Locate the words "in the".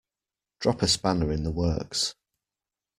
1.31-1.51